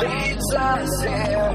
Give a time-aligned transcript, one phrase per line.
[0.00, 1.50] leads us here.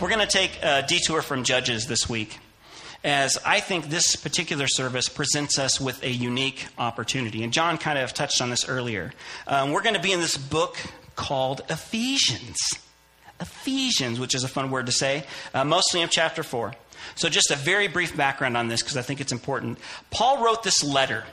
[0.00, 2.38] We're going to take a detour from Judges this week,
[3.04, 7.42] as I think this particular service presents us with a unique opportunity.
[7.42, 9.12] And John kind of touched on this earlier.
[9.46, 10.76] Um, we're going to be in this book
[11.16, 12.56] called Ephesians.
[13.40, 15.24] Ephesians, which is a fun word to say,
[15.54, 16.72] uh, mostly in chapter 4.
[17.14, 19.78] So, just a very brief background on this because I think it's important.
[20.10, 21.24] Paul wrote this letter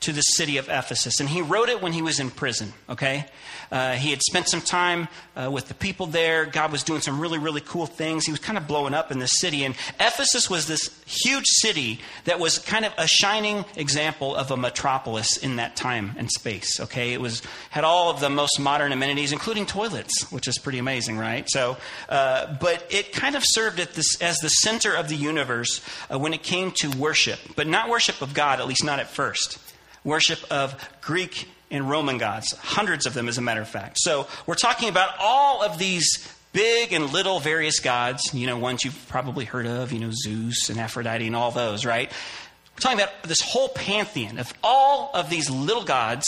[0.00, 1.18] to the city of Ephesus.
[1.20, 3.26] And he wrote it when he was in prison, okay?
[3.72, 6.44] Uh, he had spent some time uh, with the people there.
[6.44, 8.26] God was doing some really, really cool things.
[8.26, 9.64] He was kind of blowing up in the city.
[9.64, 14.56] And Ephesus was this huge city that was kind of a shining example of a
[14.56, 17.12] metropolis in that time and space, okay?
[17.12, 21.16] It was, had all of the most modern amenities, including toilets, which is pretty amazing,
[21.16, 21.48] right?
[21.48, 21.76] So,
[22.08, 25.80] uh, but it kind of served this, as the center of the universe
[26.12, 29.08] uh, when it came to worship, but not worship of God, at least not at
[29.08, 29.58] first
[30.04, 33.98] worship of Greek and Roman gods, hundreds of them, as a matter of fact.
[33.98, 38.84] So we're talking about all of these big and little various gods, you know, ones
[38.84, 42.10] you've probably heard of, you know, Zeus and Aphrodite and all those, right?
[42.10, 46.24] We're talking about this whole pantheon of all of these little gods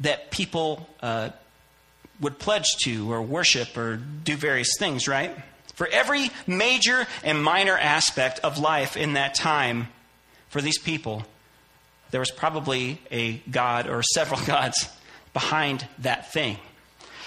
[0.00, 1.30] that people uh,
[2.20, 5.34] would pledge to or worship or do various things, right?
[5.74, 9.88] For every major and minor aspect of life in that time,
[10.48, 11.24] for these people,
[12.12, 14.88] there was probably a god or several gods
[15.32, 16.58] behind that thing.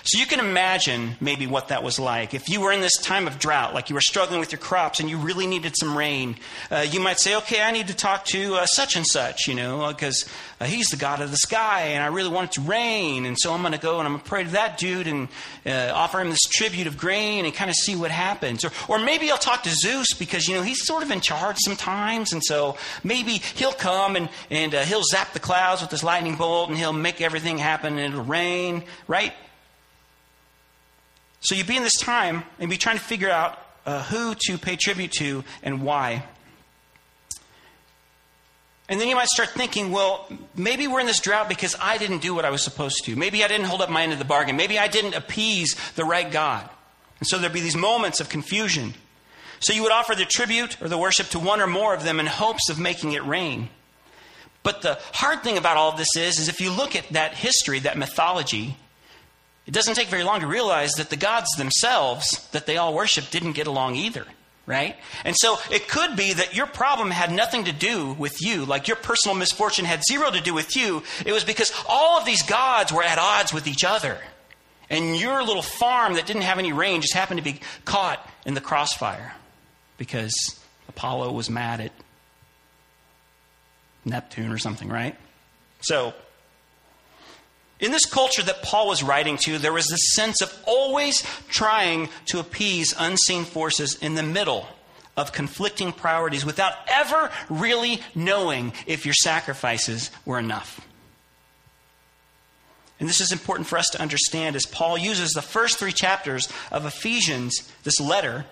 [0.06, 2.36] So you can imagine maybe what that was like.
[2.36, 5.00] If you were in this time of drought, like you were struggling with your crops
[5.00, 6.36] and you really needed some rain,
[6.70, 9.56] uh, you might say, okay, I need to talk to uh, such and such, you
[9.56, 10.24] know, because
[10.62, 13.26] uh, he's the God of the sky and I really want it to rain.
[13.26, 15.28] And so I'm going to go and I'm going to pray to that dude and
[15.66, 18.64] uh, offer him this tribute of grain and kind of see what happens.
[18.64, 21.58] Or, or maybe I'll talk to Zeus because, you know, he's sort of in charge
[21.58, 22.32] sometimes.
[22.32, 26.36] And so maybe he'll come and, and uh, he'll zap the clouds with his lightning
[26.36, 29.34] bolt and he'll make everything happen and it'll rain, right?
[31.46, 34.58] So you'd be in this time and be trying to figure out uh, who to
[34.58, 36.24] pay tribute to and why.
[38.90, 42.24] And then you might start thinking, well, maybe we're in this drought because I didn't
[42.24, 43.16] do what I was supposed to.
[43.16, 44.56] Maybe I didn't hold up my end of the bargain.
[44.58, 46.68] Maybe I didn't appease the right God.
[47.20, 48.96] And so there'd be these moments of confusion.
[49.60, 52.20] So you would offer the tribute or the worship to one or more of them
[52.20, 53.70] in hopes of making it rain.
[54.64, 57.36] But the hard thing about all of this is, is if you look at that
[57.36, 58.78] history, that mythology,
[59.66, 63.30] it doesn't take very long to realize that the gods themselves that they all worship
[63.32, 64.26] didn't get along either,
[64.66, 64.96] right?
[65.24, 68.88] And so it could be that your problem had nothing to do with you, like
[68.88, 71.02] your personal misfortune had zero to do with you.
[71.26, 74.20] It was because all of these gods were at odds with each other.
[74.88, 78.54] And your little farm that didn't have any rain just happened to be caught in
[78.54, 79.34] the crossfire
[79.98, 81.92] because Apollo was mad at
[84.04, 85.16] Neptune or something, right?
[85.82, 86.14] So
[87.86, 92.10] in this culture that Paul was writing to, there was this sense of always trying
[92.26, 94.68] to appease unseen forces in the middle
[95.16, 100.82] of conflicting priorities without ever really knowing if your sacrifices were enough.
[103.00, 106.52] And this is important for us to understand as Paul uses the first three chapters
[106.72, 108.46] of Ephesians, this letter,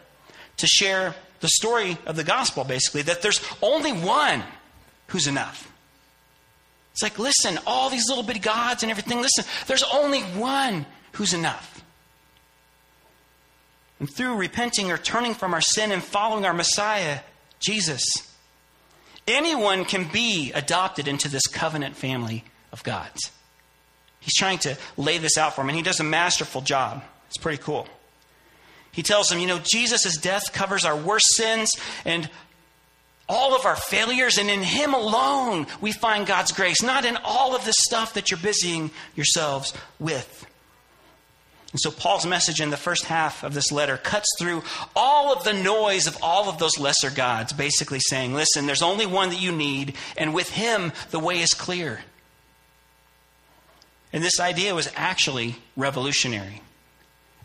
[0.58, 4.44] to share the story of the gospel, basically, that there's only one
[5.08, 5.73] who's enough.
[6.94, 11.34] It's like, listen, all these little bitty gods and everything, listen, there's only one who's
[11.34, 11.84] enough.
[14.00, 17.20] And through repenting or turning from our sin and following our Messiah,
[17.60, 18.04] Jesus,
[19.28, 23.32] anyone can be adopted into this covenant family of gods.
[24.20, 27.04] He's trying to lay this out for him, and he does a masterful job.
[27.28, 27.88] It's pretty cool.
[28.92, 31.72] He tells him, you know, Jesus' death covers our worst sins,
[32.06, 32.30] and
[33.30, 37.56] all of our failures, and in Him alone we find God's grace, not in all
[37.56, 40.46] of the stuff that you're busying yourselves with.
[41.72, 44.62] And so, Paul's message in the first half of this letter cuts through
[44.96, 49.08] all of the noise of all of those lesser gods, basically saying, listen, there's only
[49.08, 52.02] one that you need, and with Him the way is clear.
[54.14, 56.62] And this idea was actually revolutionary,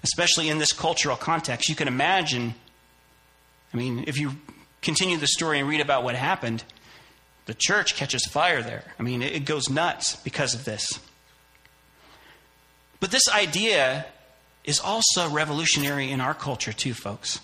[0.03, 1.70] especially in this cultural context.
[1.70, 2.55] You can imagine,
[3.73, 4.32] I mean, if you
[4.83, 6.65] continue the story and read about what happened,
[7.47, 8.85] the church catches fire there.
[8.99, 11.01] I mean, it goes nuts because of this.
[13.01, 14.07] But this idea
[14.65, 17.41] is also revolutionary in our culture, too, folks.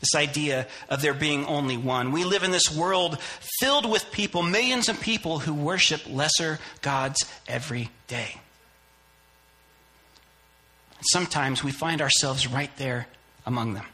[0.00, 2.12] This idea of there being only one.
[2.12, 3.18] We live in this world
[3.58, 8.40] filled with people, millions of people who worship lesser gods every day.
[11.00, 13.06] Sometimes we find ourselves right there
[13.46, 13.86] among them.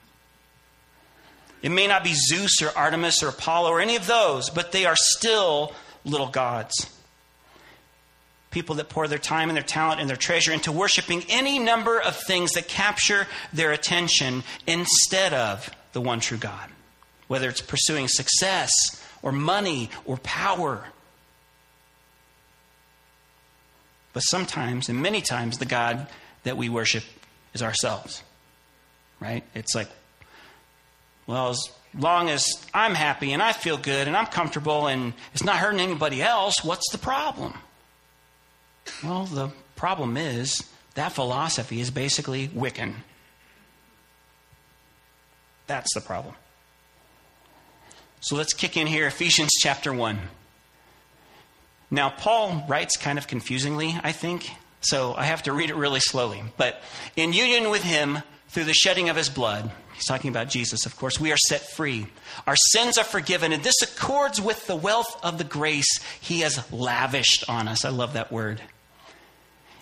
[1.63, 4.85] It may not be Zeus or Artemis or Apollo or any of those, but they
[4.85, 5.73] are still
[6.05, 6.91] little gods.
[8.51, 12.01] People that pour their time and their talent and their treasure into worshiping any number
[12.01, 16.69] of things that capture their attention instead of the one true God,
[17.29, 18.71] whether it's pursuing success
[19.23, 20.85] or money or power.
[24.13, 26.09] But sometimes, and many times, the God
[26.43, 27.05] that we worship
[27.55, 28.23] is ourselves.
[29.21, 29.45] Right?
[29.55, 29.89] It's like,
[31.33, 32.45] well, as long as
[32.75, 36.63] I'm happy and I feel good and I'm comfortable and it's not hurting anybody else,
[36.63, 37.55] what's the problem?
[39.03, 40.63] Well, the problem is
[40.95, 42.97] that philosophy is basically Wiccan.
[45.67, 46.35] That's the problem.
[48.21, 50.19] So let's kick in here Ephesians chapter 1.
[51.91, 54.51] Now, Paul writes kind of confusingly, I think,
[54.83, 56.43] so I have to read it really slowly.
[56.59, 56.83] But
[57.17, 58.19] in union with him,
[58.53, 61.71] through the shedding of his blood, he's talking about Jesus, of course, we are set
[61.71, 62.07] free.
[62.47, 66.71] Our sins are forgiven, and this accords with the wealth of the grace he has
[66.71, 67.87] lavished on us.
[67.87, 68.61] I love that word.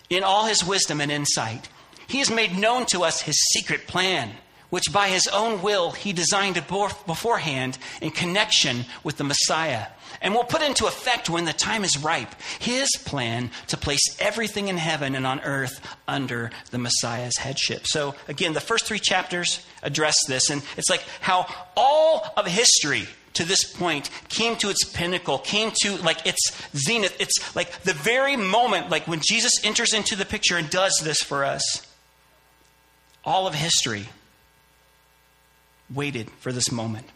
[0.09, 1.67] In all his wisdom and insight,
[2.07, 4.31] he has made known to us his secret plan
[4.71, 9.85] which by his own will he designed beforehand in connection with the Messiah,
[10.21, 14.67] and will put into effect when the time is ripe his plan to place everything
[14.67, 17.85] in heaven and on earth under the Messiah's headship.
[17.85, 21.47] So, again, the first three chapters address this, and it's like how
[21.77, 27.15] all of history to this point came to its pinnacle, came to like its zenith.
[27.19, 31.21] It's like the very moment, like when Jesus enters into the picture and does this
[31.21, 31.87] for us.
[33.23, 34.07] All of history
[35.93, 37.07] waited for this moment.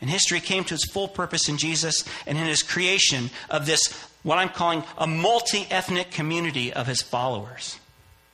[0.00, 3.86] And history came to its full purpose in Jesus and in his creation of this,
[4.24, 7.78] what I'm calling a multi ethnic community of his followers.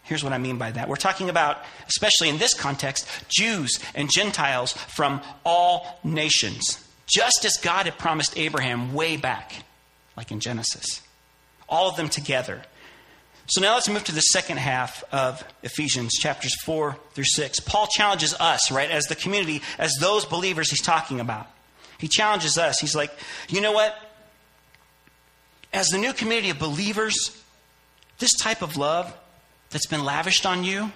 [0.03, 0.89] Here's what I mean by that.
[0.89, 7.59] We're talking about, especially in this context, Jews and Gentiles from all nations, just as
[7.59, 9.53] God had promised Abraham way back,
[10.17, 11.03] like in Genesis.
[11.69, 12.63] All of them together.
[13.49, 17.61] So now let's move to the second half of Ephesians, chapters 4 through 6.
[17.61, 21.47] Paul challenges us, right, as the community, as those believers he's talking about.
[21.97, 22.79] He challenges us.
[22.79, 23.11] He's like,
[23.49, 23.97] you know what?
[25.73, 27.43] As the new community of believers,
[28.19, 29.15] this type of love
[29.71, 30.93] that's been lavished on you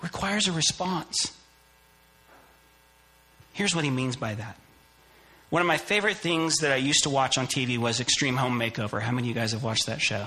[0.00, 1.36] requires a response.
[3.52, 4.58] Here's what he means by that.
[5.50, 8.58] One of my favorite things that I used to watch on TV was Extreme Home
[8.58, 9.02] Makeover.
[9.02, 10.26] How many of you guys have watched that show?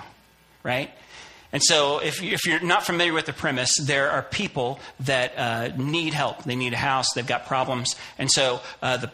[0.68, 0.92] Right?
[1.54, 5.70] And so, if, if you're not familiar with the premise, there are people that uh,
[5.78, 6.44] need help.
[6.44, 7.96] They need a house, they've got problems.
[8.20, 9.12] And so, uh, the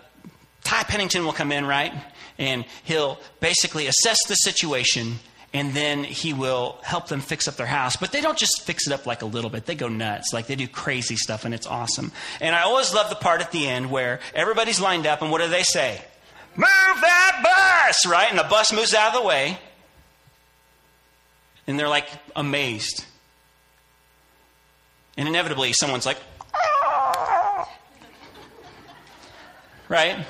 [0.64, 1.94] Ty Pennington will come in, right?
[2.40, 5.20] And he'll basically assess the situation
[5.54, 7.96] and then he will help them fix up their house.
[7.96, 10.34] But they don't just fix it up like a little bit, they go nuts.
[10.34, 12.12] Like they do crazy stuff, and it's awesome.
[12.42, 15.42] And I always love the part at the end where everybody's lined up, and what
[15.42, 16.02] do they say?
[16.56, 18.30] Move that bus, right?
[18.30, 19.60] And the bus moves out of the way.
[21.68, 23.06] And they're like amazed.
[25.18, 26.18] And inevitably, someone's like,
[29.90, 30.26] right?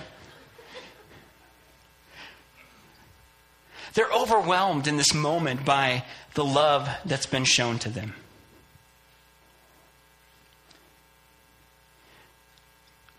[3.93, 6.03] They're overwhelmed in this moment by
[6.33, 8.13] the love that's been shown to them.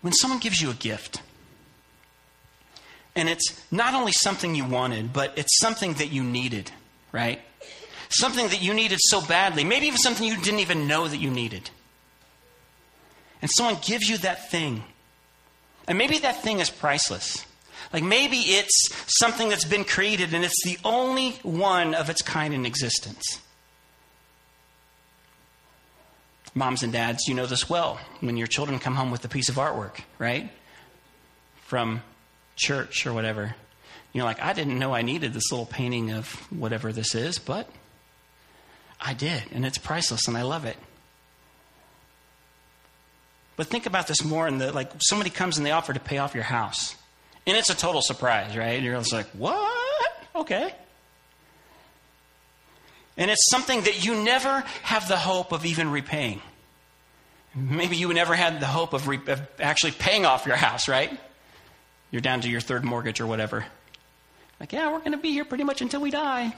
[0.01, 1.21] When someone gives you a gift,
[3.15, 6.71] and it's not only something you wanted, but it's something that you needed,
[7.11, 7.41] right?
[8.09, 11.29] Something that you needed so badly, maybe even something you didn't even know that you
[11.29, 11.69] needed.
[13.41, 14.83] And someone gives you that thing.
[15.87, 17.45] And maybe that thing is priceless.
[17.93, 22.53] Like maybe it's something that's been created and it's the only one of its kind
[22.53, 23.39] in existence.
[26.53, 29.49] Moms and dads, you know this well when your children come home with a piece
[29.49, 30.49] of artwork, right?
[31.65, 32.01] From
[32.55, 33.55] church or whatever.
[34.13, 37.69] You're like, I didn't know I needed this little painting of whatever this is, but
[38.99, 40.77] I did, and it's priceless, and I love it.
[43.55, 46.17] But think about this more in the like somebody comes and they offer to pay
[46.17, 46.95] off your house.
[47.47, 48.81] And it's a total surprise, right?
[48.81, 49.71] You're just like, what?
[50.35, 50.73] Okay.
[53.17, 56.41] And it's something that you never have the hope of even repaying.
[57.53, 61.17] Maybe you never had the hope of, re- of actually paying off your house, right?
[62.11, 63.65] You're down to your third mortgage or whatever.
[64.59, 66.53] Like, yeah, we're going to be here pretty much until we die.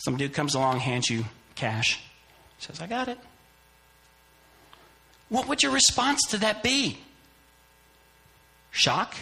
[0.00, 2.00] Some dude comes along, hands you cash,
[2.58, 3.18] says, I got it.
[5.28, 6.98] What would your response to that be?
[8.70, 9.14] Shock?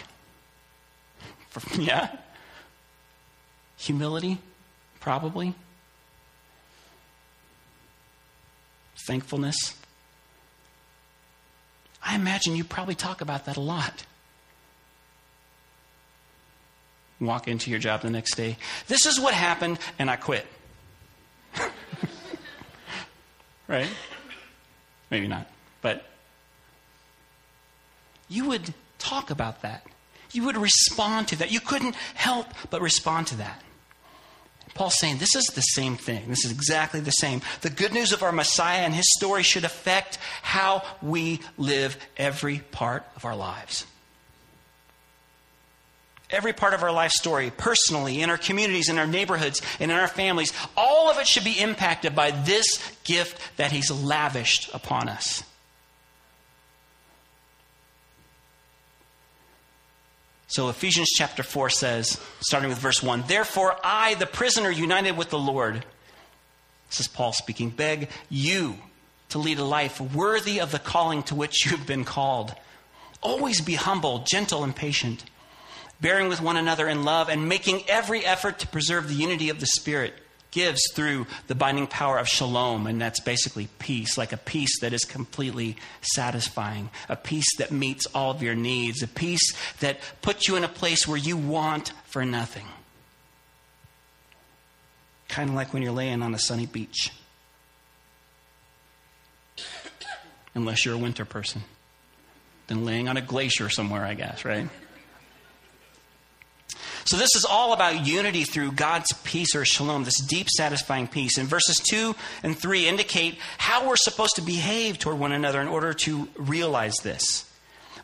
[1.77, 2.15] yeah.
[3.77, 4.37] Humility?
[4.99, 5.53] Probably.
[9.05, 9.75] Thankfulness?
[12.01, 14.05] I imagine you probably talk about that a lot.
[17.19, 18.57] Walk into your job the next day.
[18.87, 20.47] This is what happened, and I quit.
[23.69, 23.87] Right?
[25.09, 25.47] Maybe not.
[25.81, 26.03] But
[28.27, 29.85] you would talk about that.
[30.31, 31.51] You would respond to that.
[31.51, 33.61] You couldn't help but respond to that.
[34.75, 36.27] Paul's saying this is the same thing.
[36.27, 37.41] This is exactly the same.
[37.61, 42.59] The good news of our Messiah and his story should affect how we live every
[42.59, 43.85] part of our lives.
[46.31, 49.97] Every part of our life story, personally, in our communities, in our neighborhoods, and in
[49.97, 52.65] our families, all of it should be impacted by this
[53.03, 55.43] gift that he's lavished upon us.
[60.49, 65.29] So Ephesians chapter 4 says, starting with verse 1, Therefore I, the prisoner united with
[65.29, 65.85] the Lord,
[66.89, 68.77] this is Paul speaking, beg you
[69.29, 72.55] to lead a life worthy of the calling to which you've been called.
[73.21, 75.23] Always be humble, gentle, and patient,
[76.01, 79.59] bearing with one another in love, and making every effort to preserve the unity of
[79.59, 80.13] the Spirit
[80.51, 84.93] gives through the binding power of shalom, and that's basically peace, like a peace that
[84.93, 90.47] is completely satisfying, a peace that meets all of your needs, a peace that puts
[90.47, 92.65] you in a place where you want for nothing.
[95.27, 97.11] Kind of like when you're laying on a sunny beach.
[100.55, 101.61] Unless you're a winter person.
[102.65, 104.67] Then laying on a glacier somewhere, I guess, right?
[107.05, 111.37] So, this is all about unity through God's peace or shalom, this deep, satisfying peace.
[111.37, 115.67] And verses 2 and 3 indicate how we're supposed to behave toward one another in
[115.67, 117.45] order to realize this.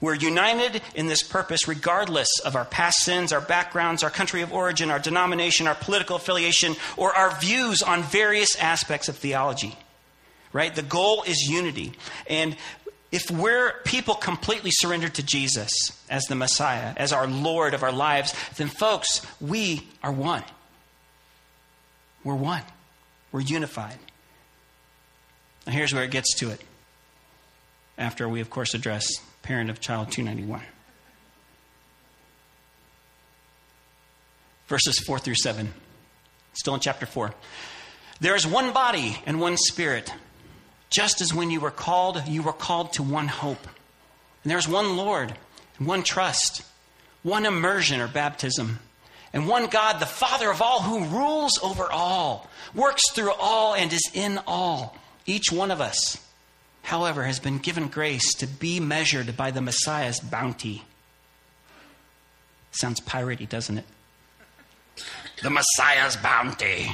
[0.02, 4.54] We're united in this purpose regardless of our past sins, our backgrounds, our country of
[4.54, 9.76] origin, our denomination, our political affiliation, or our views on various aspects of theology.
[10.54, 10.74] Right?
[10.74, 11.94] The goal is unity.
[12.28, 12.56] And
[13.16, 15.72] if we're people completely surrendered to Jesus
[16.10, 20.44] as the Messiah, as our Lord of our lives, then folks, we are one.
[22.26, 22.64] We're one.
[23.32, 23.98] We're unified.
[25.66, 26.62] Now, here's where it gets to it.
[27.98, 29.08] After we, of course, address
[29.44, 30.62] parent of child 291.
[34.68, 35.74] Verses 4 through 7.
[36.52, 37.34] Still in chapter 4.
[38.20, 40.14] There is one body and one spirit
[40.90, 43.68] just as when you were called, you were called to one hope.
[44.44, 45.34] And there's one Lord,
[45.78, 46.64] and one trust,
[47.24, 48.80] one immersion or baptism,
[49.34, 53.92] and one God, the Father of all, who rules over all, works through all, and
[53.92, 54.96] is in all.
[55.26, 56.24] Each one of us,
[56.84, 60.84] however, has been given grace to be measured by the Messiah's bounty.
[62.72, 63.86] Sounds piratey, doesn't it?
[65.42, 66.90] The Messiah's bounty.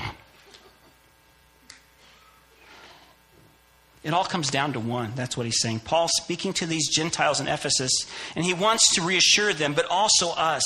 [4.04, 5.14] It all comes down to one.
[5.16, 5.82] That's what he's saying.
[5.82, 7.92] Paul speaking to these Gentiles in Ephesus,
[8.36, 10.64] and he wants to reassure them, but also us,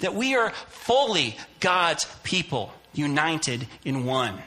[0.00, 4.38] that we are fully God's people, united in one.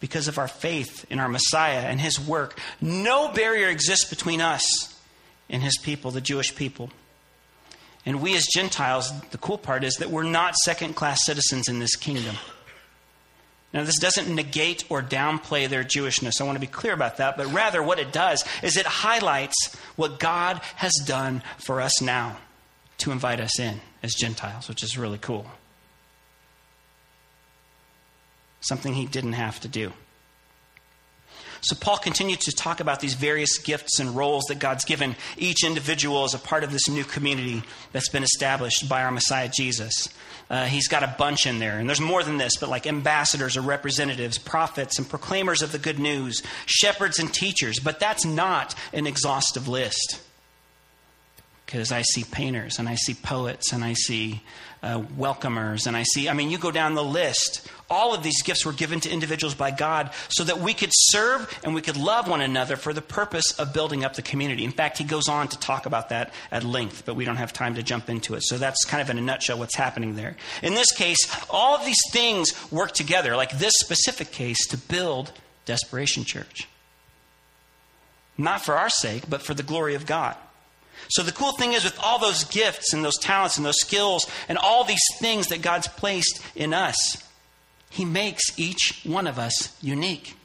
[0.00, 4.98] Because of our faith in our Messiah and his work, no barrier exists between us
[5.48, 6.90] and his people, the Jewish people.
[8.04, 11.78] And we as Gentiles, the cool part is that we're not second class citizens in
[11.78, 12.36] this kingdom.
[13.72, 16.40] Now, this doesn't negate or downplay their Jewishness.
[16.40, 17.36] I want to be clear about that.
[17.36, 22.38] But rather, what it does is it highlights what God has done for us now
[22.98, 25.46] to invite us in as Gentiles, which is really cool.
[28.60, 29.92] Something he didn't have to do.
[31.62, 35.64] So, Paul continued to talk about these various gifts and roles that God's given each
[35.64, 37.62] individual as a part of this new community
[37.92, 40.08] that's been established by our Messiah Jesus.
[40.48, 41.78] Uh, he's got a bunch in there.
[41.78, 45.78] And there's more than this, but like ambassadors or representatives, prophets and proclaimers of the
[45.78, 47.78] good news, shepherds and teachers.
[47.78, 50.20] But that's not an exhaustive list.
[51.70, 54.42] Because I see painters and I see poets and I see
[54.82, 57.70] uh, welcomers and I see, I mean, you go down the list.
[57.88, 61.60] All of these gifts were given to individuals by God so that we could serve
[61.62, 64.64] and we could love one another for the purpose of building up the community.
[64.64, 67.52] In fact, he goes on to talk about that at length, but we don't have
[67.52, 68.42] time to jump into it.
[68.42, 70.36] So that's kind of in a nutshell what's happening there.
[70.64, 75.30] In this case, all of these things work together, like this specific case, to build
[75.66, 76.66] Desperation Church.
[78.36, 80.36] Not for our sake, but for the glory of God.
[81.08, 84.30] So the cool thing is, with all those gifts and those talents and those skills
[84.48, 87.22] and all these things that God's placed in us,
[87.90, 90.36] He makes each one of us unique.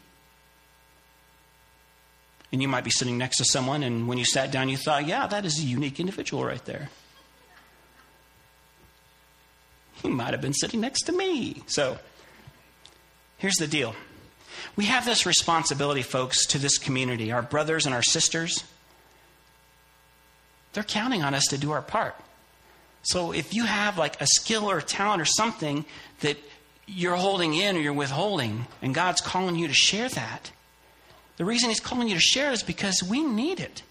[2.52, 5.06] And you might be sitting next to someone, and when you sat down, you thought,
[5.06, 6.90] yeah, that is a unique individual right there.
[10.02, 11.64] He might have been sitting next to me.
[11.68, 11.98] So
[13.38, 13.96] here's the deal
[14.76, 18.64] We have this responsibility, folks, to this community, our brothers and our sisters.
[20.76, 22.16] They're counting on us to do our part.
[23.02, 25.86] So if you have like a skill or a talent or something
[26.20, 26.38] that
[26.86, 30.52] you're holding in or you're withholding, and God's calling you to share that,
[31.38, 33.84] the reason He's calling you to share is because we need it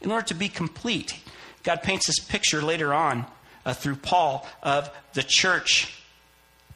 [0.00, 1.20] in order to be complete.
[1.62, 3.26] God paints this picture later on
[3.66, 6.02] uh, through Paul of the church.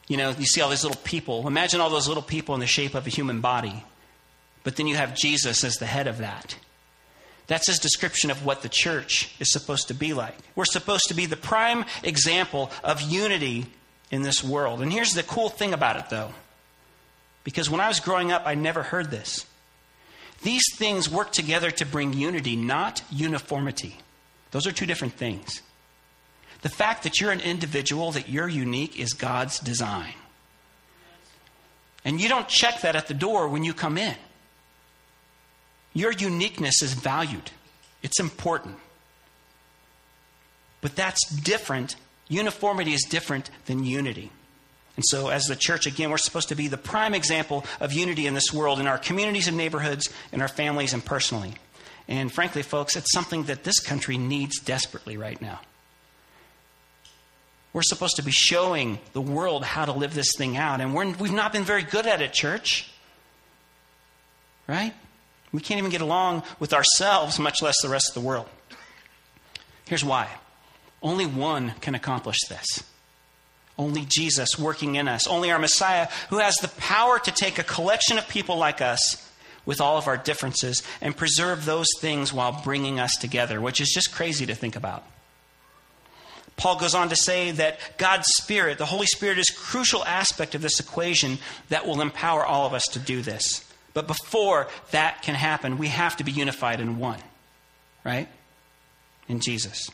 [0.07, 1.47] You know, you see all these little people.
[1.47, 3.85] Imagine all those little people in the shape of a human body.
[4.65, 6.57] But then you have Jesus as the head of that.
[7.51, 10.37] That's his description of what the church is supposed to be like.
[10.55, 13.67] We're supposed to be the prime example of unity
[14.13, 14.81] in this world.
[14.81, 16.33] And here's the cool thing about it, though.
[17.43, 19.47] Because when I was growing up, I never heard this.
[20.45, 23.97] These things work together to bring unity, not uniformity.
[24.53, 25.61] Those are two different things.
[26.63, 30.15] The fact that you're an individual, that you're unique, is God's design.
[32.05, 34.15] And you don't check that at the door when you come in.
[35.93, 37.51] Your uniqueness is valued,
[38.03, 38.77] it's important.
[40.81, 41.97] But that's different.
[42.29, 44.31] Uniformity is different than unity.
[44.97, 48.27] And so, as the church, again, we're supposed to be the prime example of unity
[48.27, 51.55] in this world, in our communities and neighborhoods, in our families, and personally.
[52.09, 55.61] And frankly, folks, it's something that this country needs desperately right now.
[57.73, 61.29] We're supposed to be showing the world how to live this thing out, and we
[61.29, 62.91] have not been very good at it, church.
[64.67, 64.93] Right?
[65.53, 68.49] We can't even get along with ourselves, much less the rest of the world.
[69.87, 70.29] Here's why
[71.03, 72.85] only one can accomplish this.
[73.79, 75.27] Only Jesus working in us.
[75.27, 79.27] Only our Messiah who has the power to take a collection of people like us
[79.65, 83.89] with all of our differences and preserve those things while bringing us together, which is
[83.89, 85.05] just crazy to think about.
[86.57, 90.55] Paul goes on to say that God's Spirit, the Holy Spirit, is a crucial aspect
[90.55, 91.39] of this equation
[91.71, 93.65] that will empower all of us to do this.
[93.93, 97.21] But before that can happen, we have to be unified in one,
[98.05, 98.29] right?
[99.29, 99.89] In Jesus.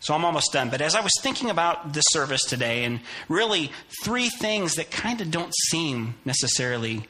[0.00, 0.70] So I'm almost done.
[0.70, 5.20] But as I was thinking about this service today, and really three things that kind
[5.20, 7.08] of don't seem necessarily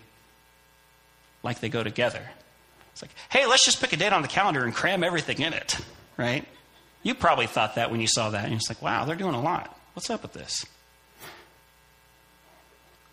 [1.42, 2.22] like they go together.
[2.92, 5.52] It's like, hey, let's just pick a date on the calendar and cram everything in
[5.52, 5.76] it,
[6.16, 6.46] right?
[7.02, 8.46] You probably thought that when you saw that.
[8.46, 9.78] And it's like, wow, they're doing a lot.
[9.92, 10.64] What's up with this?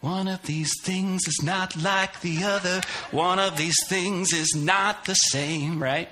[0.02, 2.82] One of these things is not like the other.
[3.12, 6.10] One of these things is not the same, right?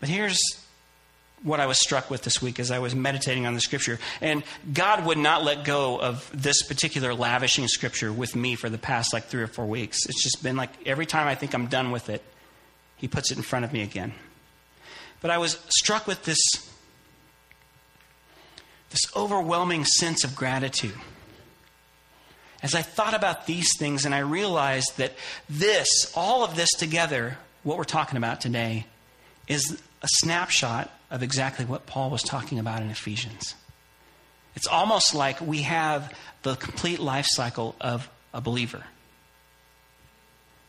[0.00, 0.38] But here's
[1.42, 3.98] what I was struck with this week as I was meditating on the scripture.
[4.20, 4.42] And
[4.72, 9.12] God would not let go of this particular lavishing scripture with me for the past
[9.12, 9.98] like three or four weeks.
[10.06, 12.22] It's just been like every time I think I'm done with it,
[12.96, 14.12] He puts it in front of me again.
[15.20, 16.38] But I was struck with this,
[18.90, 20.94] this overwhelming sense of gratitude.
[22.62, 25.14] As I thought about these things and I realized that
[25.48, 28.86] this, all of this together, what we're talking about today,
[29.48, 33.54] is a snapshot of exactly what Paul was talking about in Ephesians.
[34.54, 38.84] It's almost like we have the complete life cycle of a believer.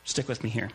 [0.04, 0.70] Stick with me here.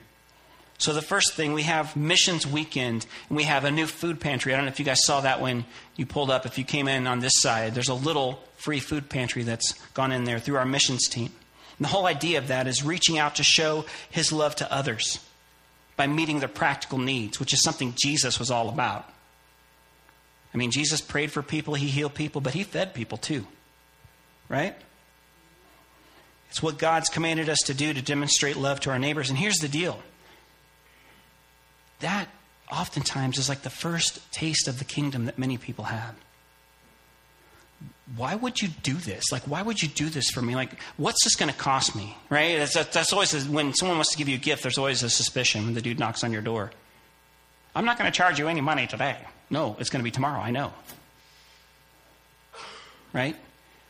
[0.79, 4.53] So, the first thing, we have Missions Weekend, and we have a new food pantry.
[4.53, 5.65] I don't know if you guys saw that when
[5.97, 6.45] you pulled up.
[6.45, 10.13] If you came in on this side, there's a little free food pantry that's gone
[10.13, 11.33] in there through our missions team.
[11.79, 15.19] And the whole idea of that is reaching out to show his love to others
[15.97, 19.11] by meeting their practical needs, which is something Jesus was all about.
[20.53, 23.47] I mean, Jesus prayed for people, he healed people, but he fed people too.
[24.49, 24.77] Right?
[26.51, 29.29] It's what God's commanded us to do to demonstrate love to our neighbors.
[29.29, 30.01] And here's the deal
[32.01, 32.29] that
[32.71, 36.15] oftentimes is like the first taste of the kingdom that many people have
[38.15, 39.25] why would you do this?
[39.33, 40.55] Like, why would you do this for me?
[40.55, 42.17] Like, what's this going to cost me?
[42.31, 42.57] Right?
[42.59, 44.63] That's, that's always a, when someone wants to give you a gift.
[44.63, 46.71] There's always a suspicion when the dude knocks on your door.
[47.75, 49.17] I'm not going to charge you any money today.
[49.51, 50.41] No, it's going to be tomorrow.
[50.41, 50.73] I know.
[53.13, 53.37] Right?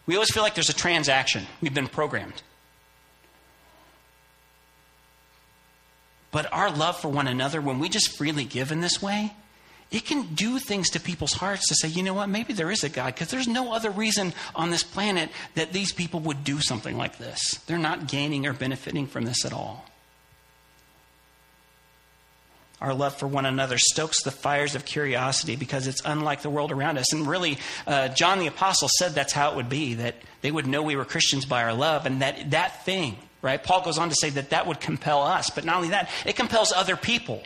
[0.07, 1.47] We always feel like there's a transaction.
[1.61, 2.42] We've been programmed.
[6.37, 9.33] But our love for one another, when we just freely give in this way,
[9.90, 12.85] it can do things to people's hearts to say, you know what, maybe there is
[12.85, 16.61] a God, because there's no other reason on this planet that these people would do
[16.61, 17.40] something like this.
[17.66, 19.87] They're not gaining or benefiting from this at all.
[22.83, 26.70] Our love for one another stokes the fires of curiosity because it's unlike the world
[26.70, 27.14] around us.
[27.14, 30.66] And really, uh, John the Apostle said that's how it would be, that they would
[30.66, 33.16] know we were Christians by our love, and that that thing,
[33.47, 33.63] right?
[33.63, 35.51] Paul goes on to say that that would compel us.
[35.51, 37.43] But not only that, it compels other people.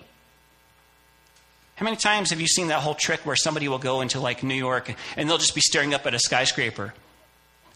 [1.77, 4.43] How many times have you seen that whole trick where somebody will go into like
[4.43, 6.95] New York and they'll just be staring up at a skyscraper?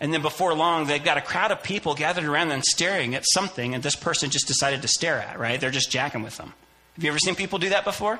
[0.00, 3.24] And then before long, they've got a crowd of people gathered around them staring at
[3.32, 5.60] something, and this person just decided to stare at, right?
[5.60, 6.52] They're just jacking with them.
[6.96, 8.18] Have you ever seen people do that before?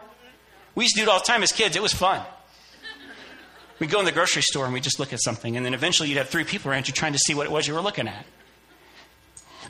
[0.75, 1.77] We used to do it all the time as kids.
[1.77, 2.23] It was fun.
[3.81, 6.09] We'd go in the grocery store and we'd just look at something, and then eventually
[6.09, 8.07] you'd have three people around you trying to see what it was you were looking
[8.09, 8.25] at.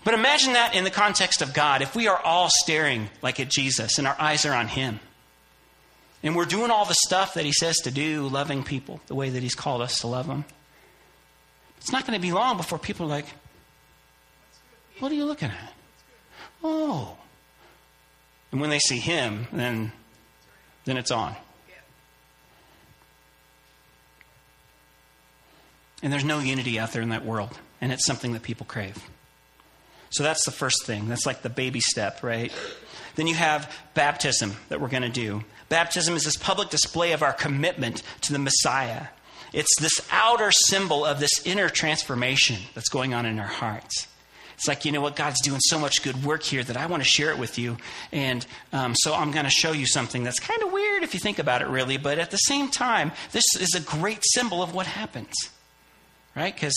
[0.05, 1.81] But imagine that in the context of God.
[1.81, 5.01] If we are all staring like at Jesus and our eyes are on Him,
[6.23, 9.31] and we're doing all the stuff that He says to do, loving people the way
[9.31, 10.45] that He's called us to love them,
[11.79, 13.27] it's not going to be long before people are like,
[14.99, 15.73] What are you looking at?
[16.63, 17.17] Oh.
[18.53, 19.91] And when they see Him, then,
[20.85, 21.35] then it's on.
[26.03, 29.03] And there's no unity out there in that world, and it's something that people crave.
[30.15, 31.09] So that's the first thing.
[31.09, 32.53] That's like the baby step, right?
[33.17, 35.43] Then you have baptism that we're going to do.
[35.69, 39.09] Baptism is this public display of our commitment to the Messiah.
[39.53, 44.07] It's this outer symbol of this inner transformation that's going on in our hearts.
[44.55, 47.03] It's like, you know what, God's doing so much good work here that I want
[47.03, 47.77] to share it with you.
[48.13, 51.19] And um, so I'm going to show you something that's kind of weird if you
[51.19, 51.97] think about it, really.
[51.97, 55.35] But at the same time, this is a great symbol of what happens,
[56.37, 56.55] right?
[56.55, 56.77] Because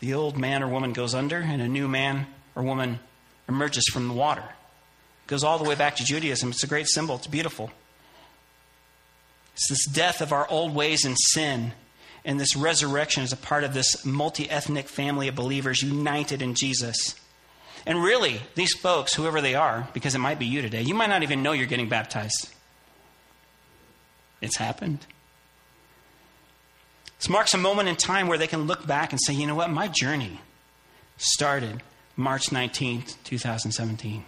[0.00, 3.00] the old man or woman goes under, and a new man or woman
[3.48, 4.42] emerges from the water.
[4.42, 6.50] It goes all the way back to Judaism.
[6.50, 7.70] It's a great symbol, it's beautiful.
[9.54, 11.72] It's this death of our old ways and sin,
[12.24, 16.54] and this resurrection is a part of this multi ethnic family of believers united in
[16.54, 17.14] Jesus.
[17.86, 21.08] And really, these folks, whoever they are, because it might be you today, you might
[21.08, 22.52] not even know you're getting baptized.
[24.42, 25.06] It's happened.
[27.26, 29.56] This marks a moment in time where they can look back and say, you know
[29.56, 30.40] what, my journey
[31.16, 31.82] started
[32.14, 34.24] March 19th, 2017.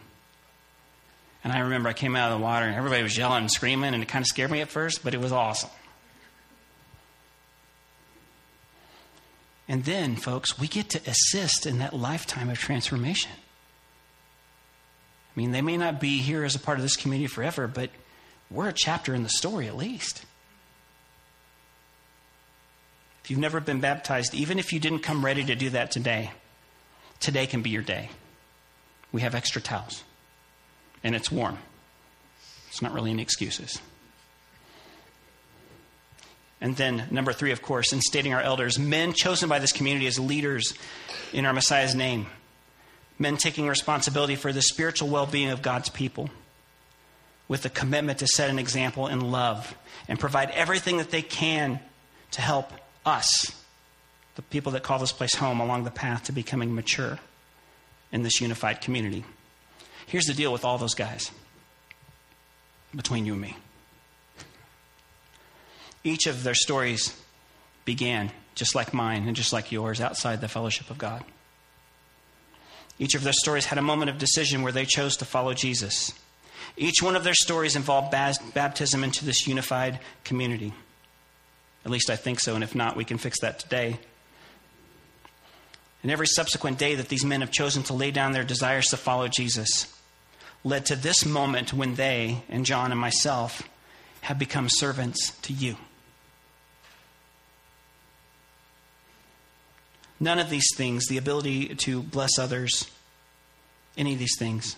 [1.44, 3.94] And I remember I came out of the water and everybody was yelling and screaming,
[3.94, 5.70] and it kind of scared me at first, but it was awesome.
[9.68, 13.30] And then, folks, we get to assist in that lifetime of transformation.
[15.36, 17.90] I mean, they may not be here as a part of this community forever, but
[18.50, 20.24] we're a chapter in the story at least.
[23.28, 26.30] You've never been baptized, even if you didn't come ready to do that today,
[27.20, 28.08] today can be your day.
[29.12, 30.02] We have extra towels,
[31.04, 31.58] and it's warm.
[32.68, 33.80] It's not really any excuses.
[36.60, 40.06] And then, number three, of course, in stating our elders, men chosen by this community
[40.06, 40.74] as leaders
[41.32, 42.26] in our Messiah's name,
[43.18, 46.30] men taking responsibility for the spiritual well being of God's people
[47.46, 49.76] with a commitment to set an example in love
[50.08, 51.80] and provide everything that they can
[52.32, 52.72] to help
[53.04, 53.52] us,
[54.36, 57.18] the people that call this place home, along the path to becoming mature
[58.12, 59.24] in this unified community.
[60.06, 61.30] Here's the deal with all those guys
[62.94, 63.56] between you and me.
[66.04, 67.20] Each of their stories
[67.84, 71.24] began, just like mine and just like yours, outside the fellowship of God.
[72.98, 76.12] Each of their stories had a moment of decision where they chose to follow Jesus.
[76.76, 80.72] Each one of their stories involved baptism into this unified community.
[81.84, 83.98] At least I think so, and if not, we can fix that today.
[86.02, 88.96] And every subsequent day that these men have chosen to lay down their desires to
[88.96, 89.92] follow Jesus
[90.64, 93.62] led to this moment when they, and John and myself,
[94.22, 95.76] have become servants to you.
[100.20, 102.90] None of these things, the ability to bless others,
[103.96, 104.74] any of these things,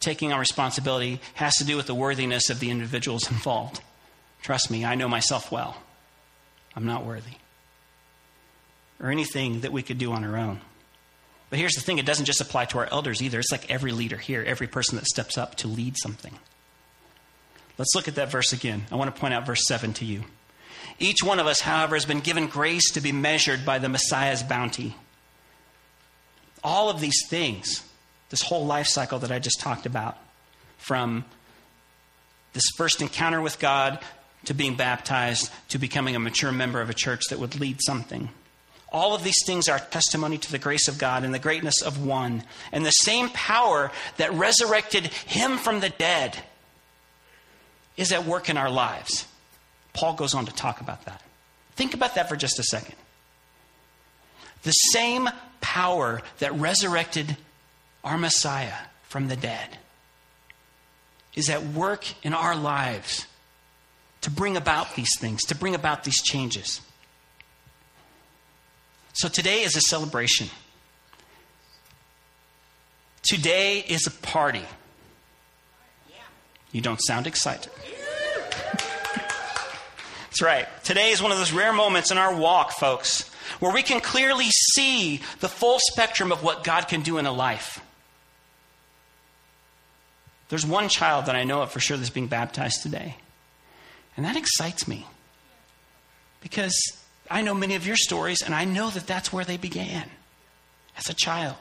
[0.00, 3.80] taking on responsibility, has to do with the worthiness of the individuals involved.
[4.48, 5.76] Trust me, I know myself well.
[6.74, 7.34] I'm not worthy.
[8.98, 10.62] Or anything that we could do on our own.
[11.50, 13.38] But here's the thing it doesn't just apply to our elders either.
[13.38, 16.38] It's like every leader here, every person that steps up to lead something.
[17.76, 18.86] Let's look at that verse again.
[18.90, 20.24] I want to point out verse 7 to you.
[20.98, 24.42] Each one of us, however, has been given grace to be measured by the Messiah's
[24.42, 24.96] bounty.
[26.64, 27.86] All of these things,
[28.30, 30.16] this whole life cycle that I just talked about,
[30.78, 31.26] from
[32.54, 34.02] this first encounter with God
[34.44, 38.30] to being baptized to becoming a mature member of a church that would lead something.
[38.90, 42.04] All of these things are testimony to the grace of God and the greatness of
[42.04, 42.42] one.
[42.72, 46.36] And the same power that resurrected him from the dead
[47.96, 49.26] is at work in our lives.
[49.92, 51.20] Paul goes on to talk about that.
[51.76, 52.94] Think about that for just a second.
[54.62, 55.28] The same
[55.60, 57.36] power that resurrected
[58.02, 59.76] our Messiah from the dead
[61.34, 63.26] is at work in our lives
[64.22, 66.80] to bring about these things, to bring about these changes.
[69.12, 70.48] So today is a celebration.
[73.22, 74.64] Today is a party.
[76.70, 77.72] You don't sound excited.
[80.38, 80.66] That's right.
[80.84, 83.28] Today is one of those rare moments in our walk, folks,
[83.58, 87.32] where we can clearly see the full spectrum of what God can do in a
[87.32, 87.80] life.
[90.48, 93.16] There's one child that I know of for sure that's being baptized today.
[94.18, 95.06] And that excites me
[96.40, 96.74] because
[97.30, 100.10] I know many of your stories, and I know that that's where they began
[100.96, 101.54] as a child,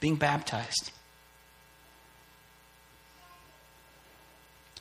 [0.00, 0.92] being baptized.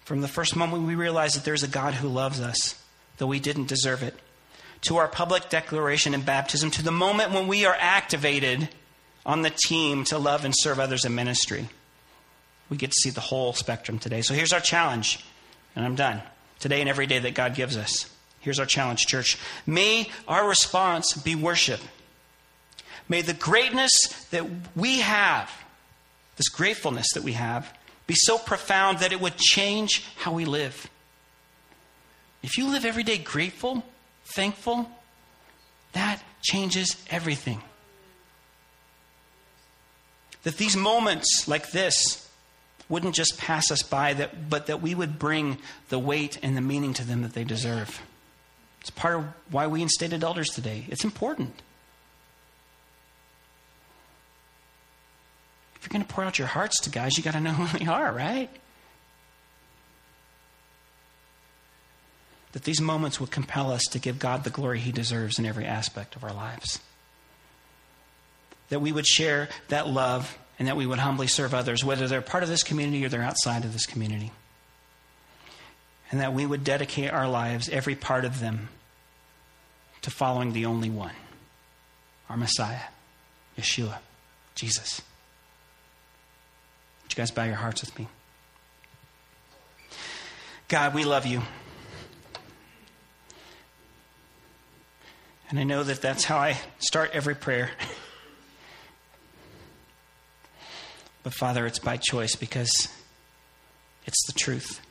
[0.06, 2.82] From the first moment we realized that there's a God who loves us,
[3.18, 4.16] though we didn't deserve it,
[4.84, 8.70] to our public declaration in baptism, to the moment when we are activated
[9.26, 11.68] on the team to love and serve others in ministry.
[12.70, 14.22] We get to see the whole spectrum today.
[14.22, 15.20] So here's our challenge,
[15.76, 16.22] and I'm done.
[16.60, 18.10] Today and every day that God gives us.
[18.42, 19.38] Here's our challenge, church.
[19.66, 21.82] May our response be worship.
[23.08, 23.92] May the greatness
[24.32, 24.46] that
[24.76, 25.52] we have,
[26.38, 27.74] this gratefulness that we have,
[28.08, 30.90] be so profound that it would change how we live.
[32.42, 33.84] If you live every day grateful,
[34.26, 34.90] thankful,
[35.94, 37.62] that changes everything.
[40.44, 42.29] That these moments like this
[42.90, 46.62] wouldn't just pass us by, that, but that we would bring the weight and the
[46.62, 48.02] meaning to them that they deserve.
[48.82, 50.86] It's part of why we instated elders today.
[50.90, 51.62] It's important.
[55.76, 57.78] If you're going to pour out your hearts to guys, you got to know who
[57.78, 58.50] they are, right?
[62.54, 65.66] That these moments would compel us to give God the glory he deserves in every
[65.66, 66.80] aspect of our lives.
[68.70, 72.22] That we would share that love and that we would humbly serve others, whether they're
[72.22, 74.32] part of this community or they're outside of this community
[76.12, 78.70] and that we would dedicate our lives, every part of them,
[80.02, 81.14] to following the only one,
[82.30, 82.80] our Messiah,
[83.58, 83.98] Yeshua,
[84.56, 85.02] Jesus.
[87.04, 88.08] Would you guys bow your hearts with me?
[90.68, 91.42] God, we love you.
[95.50, 97.72] And I know that that's how I start every prayer.
[101.24, 102.72] But Father, it's by choice because
[104.06, 104.82] it's the truth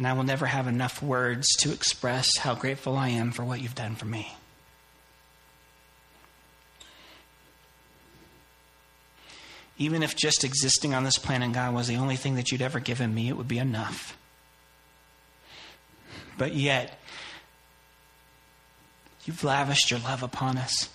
[0.00, 3.60] and I will never have enough words to express how grateful I am for what
[3.60, 4.32] you've done for me.
[9.76, 12.80] Even if just existing on this planet, God, was the only thing that you'd ever
[12.80, 14.16] given me, it would be enough.
[16.38, 16.98] But yet,
[19.26, 20.88] you've lavished your love upon us.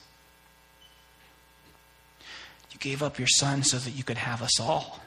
[2.75, 4.99] You gave up your son so that you could have us all.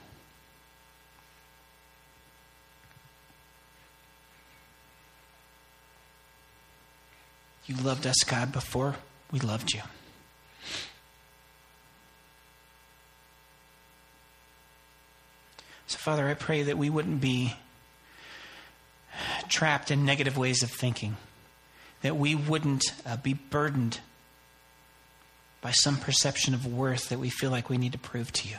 [7.66, 8.96] You loved us, God, before
[9.31, 9.83] we loved you.
[15.88, 17.54] So, Father, I pray that we wouldn't be
[19.50, 21.18] trapped in negative ways of thinking,
[22.00, 24.00] that we wouldn't uh, be burdened
[25.61, 28.57] by some perception of worth that we feel like we need to prove to you.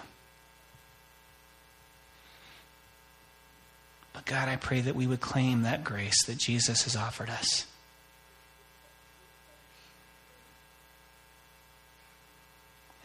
[4.13, 7.65] But, God, I pray that we would claim that grace that Jesus has offered us.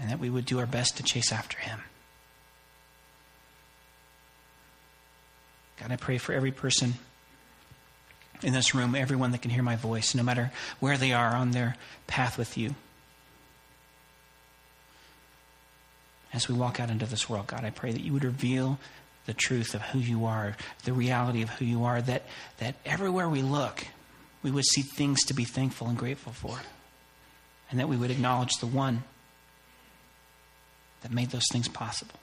[0.05, 1.81] and that we would do our best to chase after him.
[5.81, 6.95] God, I pray for every person
[8.43, 11.53] in this room, everyone that can hear my voice, no matter where they are on
[11.53, 11.77] their
[12.07, 12.75] path with you.
[16.35, 18.79] As we walk out into this world, God, I pray that you would reveal
[19.27, 22.25] the truth of who you are, the reality of who you are, that,
[22.59, 23.87] that everywhere we look,
[24.43, 26.59] we would see things to be thankful and grateful for,
[27.71, 29.05] and that we would acknowledge the one
[31.03, 32.19] that made those things possible.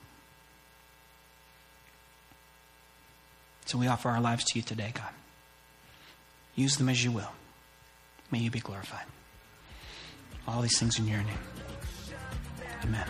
[3.66, 5.14] So we offer our lives to you today, God.
[6.56, 7.32] Use them as you will.
[8.30, 9.06] May you be glorified.
[10.46, 11.40] All these things in your name.
[12.84, 13.08] Amen.